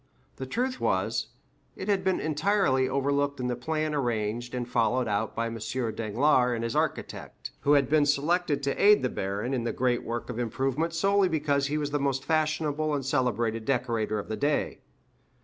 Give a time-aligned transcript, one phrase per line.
[0.37, 1.27] The truth was,
[1.75, 5.59] it had been entirely overlooked in the plan arranged and followed out by M.
[5.93, 10.03] Danglars and his architect, who had been selected to aid the baron in the great
[10.03, 14.35] work of improvement solely because he was the most fashionable and celebrated decorator of the
[14.37, 14.79] day.